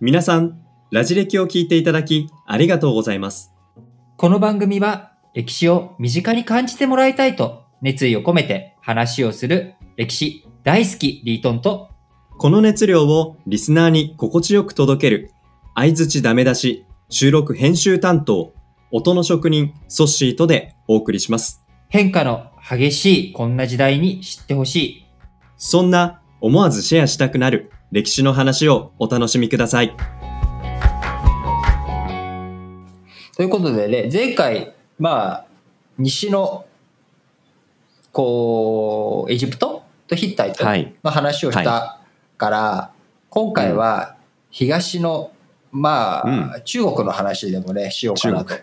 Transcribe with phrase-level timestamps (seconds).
[0.00, 3.52] 皆さん、ラジ歴を聞いていただきありがとうございます。
[4.16, 11.90] この番組は歴史を身近に感じてもらいたいと熱意を込めて話をする歴史大好きリートンと
[12.36, 15.30] この熱量をリスナーに心地よく届ける、
[15.74, 18.54] 相づちダメ出し、収録編集担当、
[18.90, 21.64] 音の職人、ソッシーとでお送りします。
[21.88, 25.06] 変化の激しいこんな時代に知ってほしい。
[25.56, 29.96] そんな思わずシェアしたくなる歴史の話をお楽しみください。
[33.34, 35.46] ということでね、前回、まあ、
[35.96, 36.66] 西の、
[38.12, 40.94] こう、エジプトとヒッタイトはい。
[41.02, 41.98] の話をした
[42.36, 42.92] から、
[43.30, 44.16] 今回は
[44.50, 45.32] 東の、
[45.72, 48.62] まあ、中国の話でもね、しようかなと中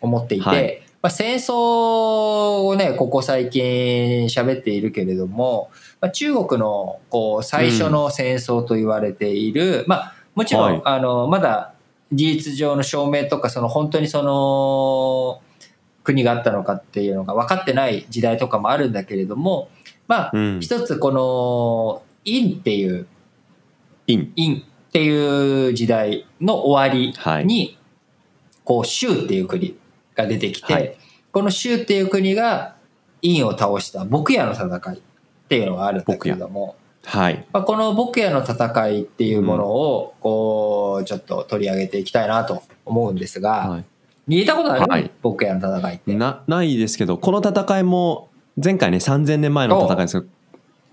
[0.00, 10.82] 思っていて、はいまあ、戦争をね、ここ最近喋っているけれども、まあ、中国のこう最初の戦争と言われている、まあ、もちろん、はい。
[10.84, 11.72] あの、まだ
[12.12, 15.42] 事実上の証明とか、その本当にその、
[16.02, 19.70] 国があったのかっていうのが分かってない時代とかもあるんだけれども、
[20.06, 20.60] まあ、うん。
[20.60, 23.06] 一つこの、陰っていう、
[24.06, 24.32] イン。
[24.36, 27.46] 陰っていう時代の終わりはい。
[27.46, 27.78] に、
[28.64, 29.78] こう、州っていう国
[30.22, 30.96] が出てきて、はい。
[31.32, 32.76] この州っていう国が
[33.22, 35.00] 陰を倒した牧野の戦いっ
[35.48, 37.44] ていうのがあるんだけれども、はい。
[37.52, 43.84] まあ、この牧野の戦いっていうものを、こう、ちょっと取り上げていきたいなと思うんですが、はい。
[44.28, 45.10] 聞いたことある、はい。
[45.22, 46.14] 牧野の戦いって。
[46.14, 48.28] な、ないですけど、この戦いも、
[48.62, 50.32] 前回ね、3000年前の戦いですけど、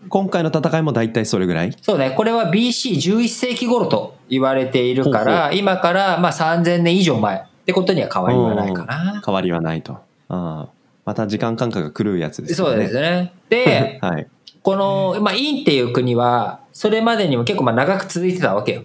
[0.10, 1.76] 今回の戦いも大体それぐらい？
[1.82, 9.22] そうね、これは BC11 世紀頃と言われているから、今からまあ3000年以上前ってことには変わりはないかな。
[9.26, 9.92] 変わりはないと。
[9.94, 10.68] ああ
[11.04, 12.78] また時間感覚が狂うやつですそう。
[12.78, 13.34] ですね。
[13.50, 14.28] で、 はい。
[14.64, 18.84] この、まあ、インっていう国は、それまでにも結構まあ長く続いてたわけよ。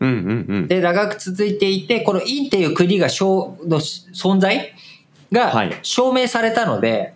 [0.00, 0.68] うんうんうん。
[0.68, 4.74] で、長く続いていて、このインっていう国が証の存在
[5.30, 7.14] がはい証明されたので、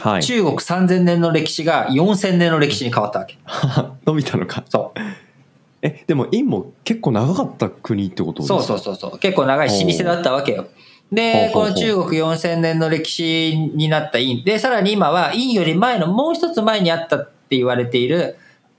[0.00, 0.22] はい。
[0.22, 3.38] 中国3000年の歴史が4000年の歴史に変わったわけ。
[4.04, 4.62] 伸びたのか。
[4.68, 5.00] そう。
[5.86, 8.62] え、でも、インも結構長かった国ってことですか？
[8.62, 9.18] そうそうそうそう。
[9.18, 10.66] 結構長い老舗だったわけよ。
[11.12, 14.42] で、この中国4000年の歴史になった陰。
[14.42, 18.36] で、さらに今は陰より前のもう一つ前にあったって言われている、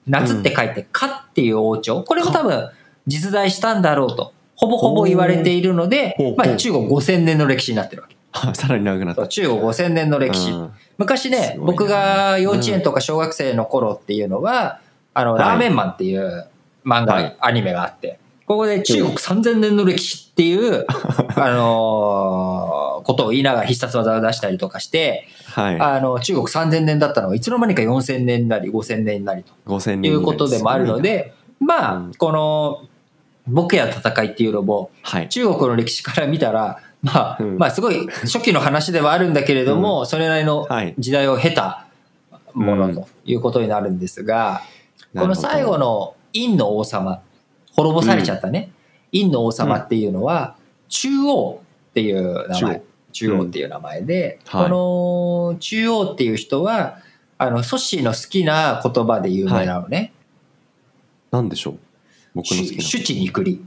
[0.07, 2.03] 夏って書いて、かっていう王朝。
[2.03, 2.69] これも多分
[3.06, 4.34] 実在したんだろうと。
[4.56, 8.18] ほぼほぼ言われているのでまあ中国5000年の歴史になってるわけ。
[8.31, 9.28] あ さらに長くなった。
[9.28, 10.51] 中国5000年の歴史。
[10.51, 14.79] うん昔ね僕が幼稚園とか小学生の頃っていうのは、
[15.13, 16.47] あの、はいラーメンマンっていう
[16.88, 17.38] 漫画、はい。
[17.40, 20.86] アニメがあって、ここで中国3000年の歴史っていう、
[21.36, 22.78] あのー
[23.08, 25.80] ことを言いながら必殺技を出したりとかして、はい。
[25.80, 29.53] あの、中国3000年だったのがいつの間にか4000年になり5000年になりと。
[29.66, 32.81] 5000人いうことでもあるので、まあうん、この、
[33.48, 35.30] 僕や戦いっていうのも、はい。
[35.30, 37.58] 中国の歴史から見たら、まあ、うん。
[37.58, 40.94] まあすごい初期の話ではあるんだけれども、それなりのはい。
[41.00, 41.88] 時代を経た
[42.54, 44.62] もうんのということになるんですが、
[45.16, 47.22] この最後の陰の王様、
[47.75, 48.72] 滅ぼされちゃったね、
[49.12, 50.56] 陰の王様っていうのは、
[50.90, 52.81] 中央っていう名前、
[53.12, 57.00] 中央っていう名前で、はいこの中央っていう人は、
[57.38, 60.14] あの、ソッシーの好きな言葉で有名なのね。
[61.31, 61.80] なんでしょう？
[62.36, 62.81] 僕の好きな。
[62.81, 63.58] 主治肉離。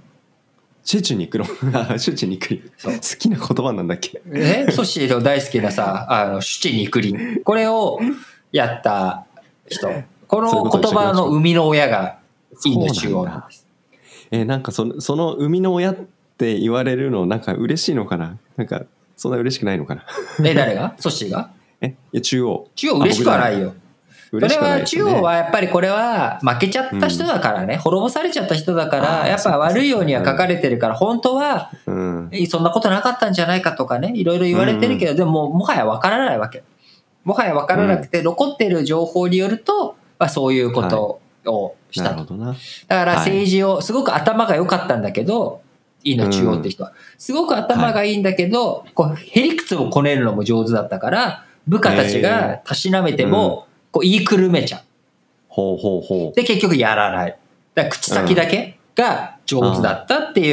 [0.82, 1.44] シュチニクロ。
[1.74, 2.62] あシュチニクリ。
[2.82, 4.22] 好きな言葉なんだっけ？
[4.24, 7.42] ね、ソシーの大好きなさ、あの、シュチ肉林。
[7.42, 8.00] これを
[8.50, 9.26] やった
[9.68, 9.88] 人。
[10.26, 12.19] この言葉の生みの親が、
[12.64, 13.66] インド中央なんです。
[14.30, 15.96] えーなんかその、その生みの親っ
[16.38, 18.38] て言われるの、なんか嬉しいのかな？
[18.56, 18.82] なんか、
[19.16, 20.04] そんな嬉しくないのかな？
[20.44, 20.94] え、誰が？
[21.00, 21.50] ソシーが？
[21.80, 22.68] えいや、中央。
[22.74, 23.60] 中央嬉しくはない。
[23.60, 23.74] よ。
[24.32, 31.90] それは中央はやっぱりこれは負けちゃった人だからね、滅ぼされちゃった人だかあら、ーやっぱ悪いようには書かれてるから、本当は、そ
[32.60, 36.62] んなことなかったんじゃないかとかね、いろいろ言われてるけど、でももはやわからないわけ。
[37.24, 42.34] もはやわからなくて、残ってる情報によると、まあ、そういうことをしたと。
[42.36, 42.54] だ
[42.88, 45.62] から政治を、すごく頭が良かったんだけど、
[46.02, 46.92] いいの中央って人は。
[47.18, 54.80] すごく頭がいいんだけど、こう、へりくつをこねるのも上手だったから、部下たちがたしなめても、こう言いくるめちゃう。
[55.48, 56.34] ほうほうほう。
[56.34, 57.36] で、結局やらない。
[57.74, 60.52] だから口先だけが上手だったってい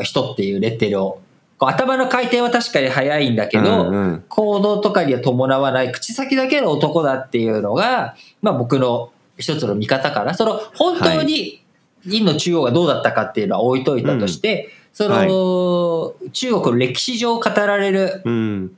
[0.00, 1.20] う人っていうレッテルを。
[1.58, 3.92] こう頭の回転は確かに速いんだけど、
[4.28, 11.62] 行動とかには伴わない口先だけの男だっていうのが、まあ僕の一つの見方から、その本当に
[12.04, 18.76] 陰の中央がどうだったかっていうのは置いといたとして、その、中国の歴史上語られるうん。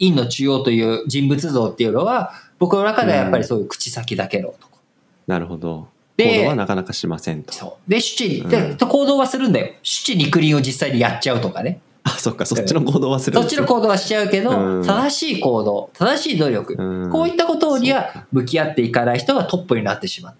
[0.00, 4.78] 陰の中央という人物像っていうのは、僕の中ではやっぱりそういう口先だけの男。
[5.26, 5.88] なるほど。
[6.16, 7.52] で行動はなかなかしませんと。
[7.52, 7.90] そう。
[7.90, 9.74] で、主治、うんで行動はするんだよ。
[9.82, 11.80] 主治肉林を実際にやっちゃうとかね。
[12.04, 14.84] あ、そっか、そっちの行動はするそっちの行動はしちゃうけど、うん。
[14.84, 17.10] 正しい行動、正しい努力、うん。
[17.10, 18.26] こういったことにはか。
[18.32, 20.34] 向き合っていかない人がトップになってしまっ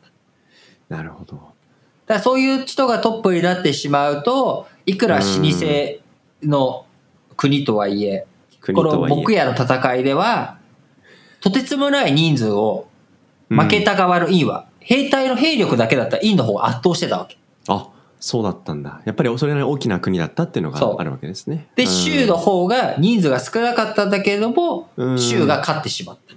[0.89, 0.97] た。
[0.97, 1.37] なるほど。
[1.37, 6.01] だからそういう人がトップになってしまうと、いくら老舗
[6.43, 6.87] の
[7.37, 8.27] 国とはいえ、
[8.67, 9.17] この国とはいえ。
[9.17, 10.59] 僕やの戦いでは、
[11.41, 12.89] とてつもない人数を
[13.49, 17.39] 負けた側の院は、兵隊の兵力だけだったら院の方が圧倒してたわけ。
[17.69, 17.89] あ、
[18.20, 19.00] そうだったんだ。
[19.06, 21.69] やっぱりそれなりに大きな国だったっていうのがあるわけですね。
[21.75, 26.34] で、うん州の方が人数が少なかったんだけれども、うん州が勝ってしまった。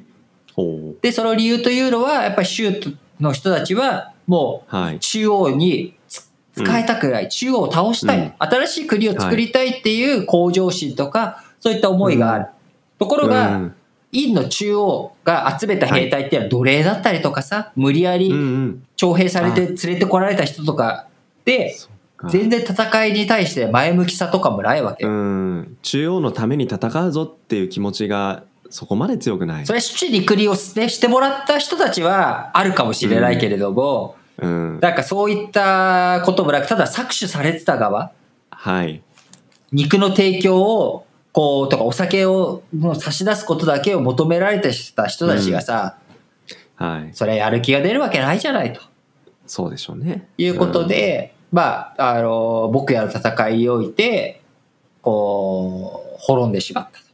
[0.53, 2.71] ほで、その理由というのは、やっぱり州
[3.19, 4.99] の人たちは、もう。
[4.99, 12.45] 中央につ使いたくない、中央を倒したい、うん新しい国を作りたいっていう向上心とか、そういった思いがある。
[12.97, 13.75] ところが、うん
[14.15, 18.83] 院の中央が集めた兵隊っていうのは奴隷だったりとかさ、無理やりうんうん。
[18.95, 21.07] 徴兵されて連れてこられた人とか
[21.45, 21.75] で、
[22.29, 25.13] 全然戦いに対して前向きさとかもないわけうよ。
[25.13, 25.77] ん。
[25.81, 29.65] 中央のために戦うぞっていう気持ちがそこまで強くない。
[29.65, 34.79] それ、主治陸離を、ね、してもらった人たちはあるかもしれないけれども、うん。
[34.79, 38.11] なんかそういったこともなく、ただ搾取されてた側、
[38.49, 39.01] はい。
[39.71, 45.97] 肉の提供を、こう、とかお酒をもう差し出すことだけを求められてた人たちがさ、
[46.75, 47.13] はい。
[47.13, 48.81] それやる気が出るわけないじゃないと
[49.45, 50.27] そうでしょうね。
[50.37, 54.41] いうことで、まあ、あの、僕やの戦いにおいて、
[55.03, 57.05] こう、滅んでしまったと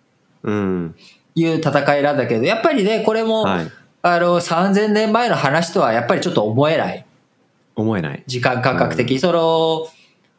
[0.44, 0.56] うん。
[0.56, 0.96] うん。
[1.36, 3.72] いう戦いなんだけど、やっぱりね、これも、はい。
[4.02, 7.06] あの、3000年前の話とはやっぱりちょっと思えない。
[7.76, 8.24] 思えない。
[8.28, 9.88] 時間感覚的に、その、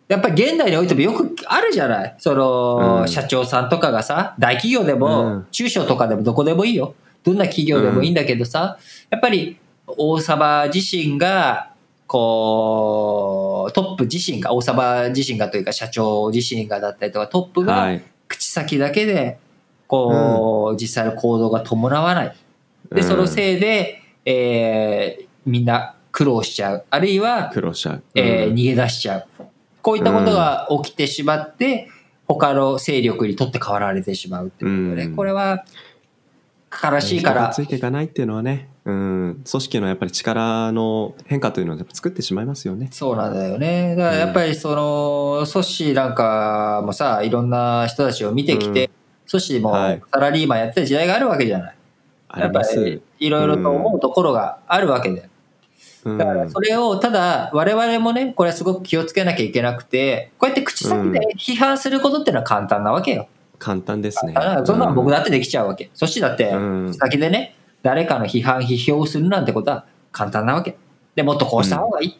[0.08, 6.94] やっぱり現代においてもよくあるじゃないその、うん社長さんとかがさ、大企業でも、うん中小とかでもどこでもいいよ。
[7.22, 8.78] どんな企業でもいいんだけどさ、
[9.10, 11.70] やっぱり王様自身が、
[12.06, 18.02] こう、トップ自身が、王様自身がというか社長自身がだったりとか、トップがはい。
[18.28, 19.38] 口先だけで、
[19.88, 22.36] こう、実際の行動が伴わない。
[22.92, 26.84] で、そのせいで、えーみんな苦労しちゃう。
[26.90, 27.94] あるいは、苦労しちゃう。
[27.94, 29.26] うんえー逃げ出しちゃう。
[29.82, 31.88] こういったことが起きてしまって、
[32.28, 35.64] 他の勢力にとって変わられてしまうってことで、うんこれは
[36.70, 42.88] 悲しいからつ、いていかないっていうのはね、うん、組織のやっぱり力の変化というのを作ってしまいますよね。
[42.90, 43.94] そうなんだよね。
[43.96, 48.90] だからやっぱりその、組織なんかもさ、いろんな人たちを見てきて、
[49.30, 51.74] 組織もはいサラリーマンやってた時代があるわけじゃない。
[52.28, 55.22] あやっぱりいろいろと思うところがあるわけで。
[55.22, 55.30] うん
[56.16, 63.28] だからそれを、ただ我々もね、これはすごく気をつけなきゃいけなくて、こうやって口先で批判することっていうのは簡単なわけよ。
[63.58, 64.32] 簡単ですね。
[64.32, 65.90] だからそんなの僕だってできちゃうわけ。
[65.94, 70.76] そしてだってうん、口先でね、誰かの批判、批評するなんてことは簡単なわけ。
[71.14, 72.18] で、もっとこうした方がいい。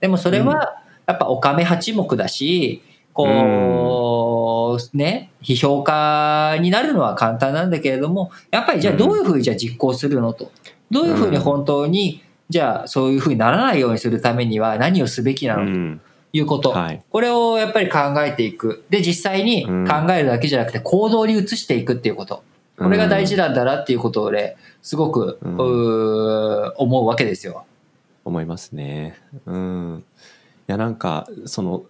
[0.00, 2.82] でもそれは、やっぱおかめ八目だし、
[3.12, 10.50] こう、ね、批評家になるのは簡単なんだけれども、やっぱりじゃあどういうふうにじゃあ実行するのと。
[10.90, 16.00] どういうふうに本当に、じゃあそういうふうにならないようにするためには何をすべきなのとうん。
[16.34, 16.70] いうこと。
[16.70, 17.02] はい。
[17.10, 18.84] これをやっぱり考えていく。
[18.88, 22.42] で、実際に考えるだけじゃなくて行動に移していくっていうこと。
[22.82, 27.64] これが大事なんだなっていうことをね、すごく、うん思うわけですよ。
[28.24, 29.18] 思いますね。
[29.46, 30.04] うん。
[30.68, 31.84] いや、なんか、その、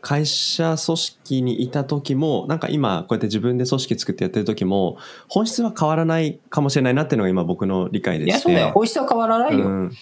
[0.00, 8.30] 会社組織にいた時も、なんか今、こうやって自分で組織作ってやってる時も、本質は変わらないかもしれないなっていうのが今僕の理解でして。
[8.30, 8.72] いや、そうだよ。
[8.72, 9.66] 本質は変わらないよ。
[9.66, 9.92] うん、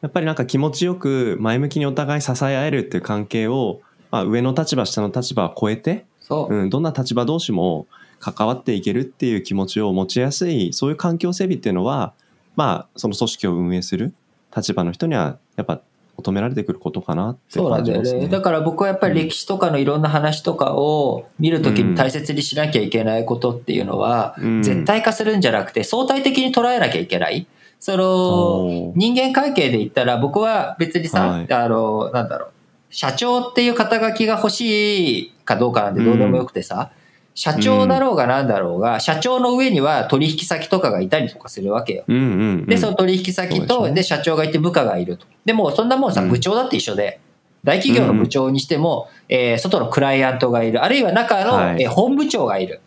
[0.00, 6.54] やっぱりなんか気持ちよく前向きにお互い支え合えるっていう関係を、まあ、上の立場下の立場を超えて、そう。
[6.54, 7.86] うん、どんな立場同士も
[8.22, 12.14] 関わっていけるっていう気持ちを持ちやすいそういう環境整備っていうのは
[12.54, 14.14] まあその組織を運営する
[14.56, 15.80] 立場の人にはやっぱ
[16.16, 18.26] 求められてくることかなってそうなんだよ感じますね。
[18.26, 18.28] ね。
[18.28, 27.46] だから僕はやっぱり歴史とかのいろんな話とかを見るときに大切にしなきゃいけないことっていうのは、うん絶対化するんじゃなくて相対的に捉えなきゃいけない。
[27.80, 32.50] その、人間関係で言ったら僕は別にさ、はいあの、なんだろう、
[32.90, 36.92] 社長っていう肩書きが欲しいかどうかなんてどうでもよくてさ、
[37.34, 42.04] 社長だろうがなんだろうが、社長の上には取引先とかがいたりとかするわけよ。
[42.06, 45.26] うんうんうん、で、その取引先と、で社長がいて部下がいると。
[45.44, 47.20] でも、そんなもんさ、うん部長だって一緒で、
[47.64, 52.80] 大企業の部長にしても、えー外のクライアントがいる、あるいは中の、はいえー本部長がいる、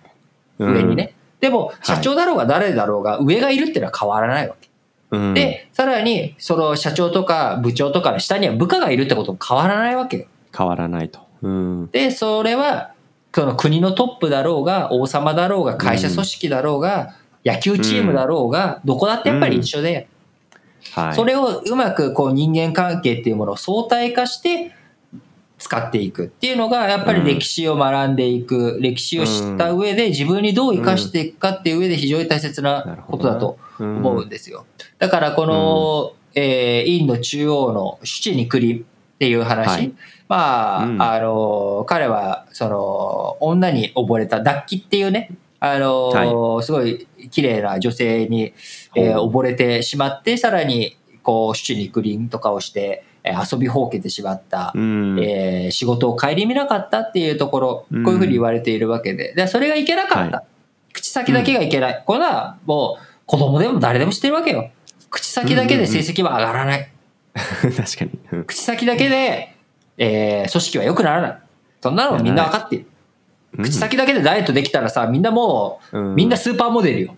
[0.59, 1.15] うん上にね。
[1.39, 4.69] でも、社長だろうが誰だろうが、上がいるっていうのは変わらないわけ。
[5.11, 10.25] うん、で、さらに、その社長とか部長とかの下には部下がいるってことも変わらないわけよ。
[10.55, 11.19] 変わらないと。
[11.41, 12.94] うんで、それは、
[13.35, 20.07] その国のトップだろうが、王様だろうが、会社組織だろうが、野球チームだろうが、どこだってやっぱり一緒で、
[20.93, 21.15] はい。
[21.15, 24.71] それをうまくこう人間関係っていうものを相対化して
[25.57, 34.65] 使っていくっていうのがやっぱり歴史を学んでいく、歴史を知った上で自分にどう生かしていくかっていう上で非常に大切なことだと思うんですよ。
[34.97, 39.93] だからこの、えー、陰の中央の七に栗っていう話、はい
[40.27, 48.53] まあ、うんあの、彼は、その、女に溺れた、脱気っていうね、あの、すごい綺麗な女性に、
[48.95, 54.73] えー溺れてしまって、さらに、こう、七に栗とかをして、えー遊びほうけてしまった。
[54.75, 55.19] うん。
[55.23, 60.37] えー仕事を顧みなかったっていうところ、こういうふうに言われているわけで、でそれがいけなかった。
[60.37, 60.43] は
[60.93, 62.03] 口先だけがいけない。
[62.05, 64.71] これはもう子供でも誰でも知ってるわけよ。
[65.09, 66.91] 口先だけで成績は上がらない。
[67.75, 68.11] 確かに。
[68.31, 69.55] うん口先だけで、
[69.97, 71.37] えー組織は良くならない。
[71.81, 72.85] そんなのみんな分かっている。
[73.61, 77.15] 口先だけでダイエットできたらさ、みんなもう、うんみんなスーパーモデルよ。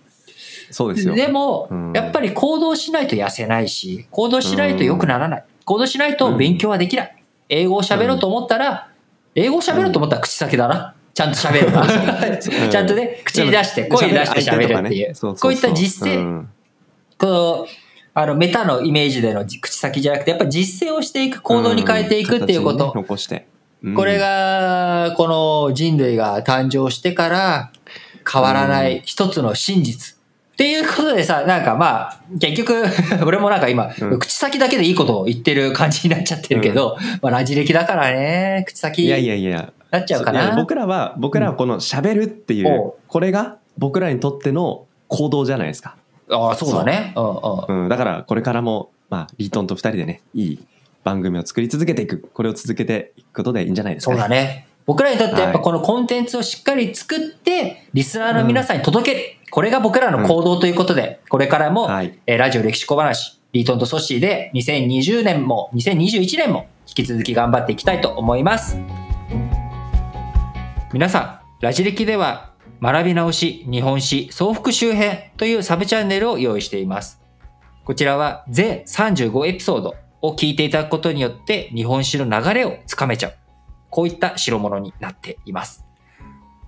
[0.70, 1.14] そうですよ。
[1.14, 5.44] でもうん、やっぱり行動しないと痩せないし、行動しないと良くならない。
[5.64, 7.16] 行動しないと勉強はできない。
[7.48, 8.88] 英語を喋ろうと思ったら、
[9.34, 10.94] 英語を喋ろうと思ったら口先だな。
[11.14, 11.86] ちゃんと喋るな。
[12.38, 15.14] ちゃんとね、口に出して、声に出して喋るっていう。
[15.14, 16.44] こういった実践、践。
[17.18, 17.66] この、
[18.20, 22.92] あの、メタのイメージでの口先じゃなくて、やっぱり実践をしていく、行動に変えていくっていうこと。
[22.94, 23.46] 残して。
[23.82, 27.70] うんこれ、が、この人類が誕生してから
[28.30, 30.16] 変わらない一つの真実。
[30.16, 30.18] っ
[30.56, 32.82] ていうことでさ、なんかまあ、結局、
[33.24, 39.72] 俺もなんか今、うん口先だけでいいことを言ってる感じになっちゃってるけど、まあラジ歴だからね、口先いやいにやいや。
[39.92, 40.56] なっちゃうかな。
[40.56, 45.94] 僕らは、僕らはこの喋るっていおう、これが僕らにとっての行動じゃないですか。
[46.30, 47.12] ああ、そうだね。
[47.16, 47.82] うんうん。
[47.84, 47.88] うん。
[47.88, 50.66] だから、これからも、まあ、リートンと二人でね、いい
[51.04, 52.28] 番組を作り続けていく。
[52.32, 54.66] これを続けていくことでいいんじゃないですか、そうだね。
[54.86, 59.24] 僕らにとってやっぱはいこのコンテンツをしっかり作って、リスナーの皆さんに届ける。
[59.50, 62.18] これが僕らの行動ということで、これからも、はい。
[62.26, 68.78] えーラジオ歴史小話、リートンとソッシーで2020年も2021年も引き続き頑張っていきたいと思います。
[70.92, 72.47] 皆さん、ラジ歴では
[72.80, 77.20] 学び直し日本史総復習編というサブチャンネルを用意しています。
[77.84, 83.34] こちらは全35エピソードを聞いていただくことによって日本史の流れをつかめちゃう。
[83.90, 85.84] こういった代物になっています。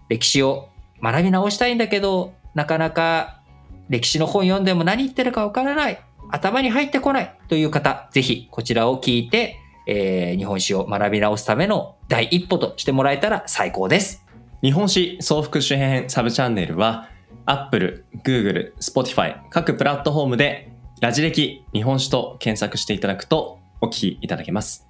[0.09, 0.71] 歴史を
[1.02, 3.40] 学び直したいんだけど、なかなか
[3.88, 6.02] 歴史の本読んでも何言ってるかわからない。
[6.31, 14.29] 頭に入ってこないという方、ぜひこちらを聞いて、えー日本史を学び直すための第一歩としてもらえたら最高です。
[14.62, 17.09] 日本史総復習編サブチャンネルは
[17.47, 24.87] Apple、Google、Spotify 各プラットフォームでラジ歴日本史と検索していただくとお聞きいただけます。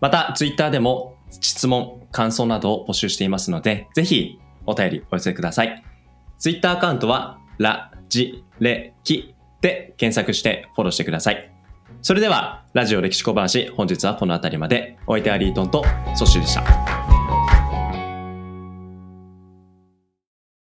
[0.00, 5.84] また Twitter でも質問、感想などを募集していますのでぜひお便りお寄せください。
[6.38, 11.50] Twitter アカウントはラジレキで検索してフォローしてください。
[12.00, 15.84] それではラジオ歴史小話本日はこの辺りまでお相手はリートンと
[16.14, 16.99] ソッシーでした。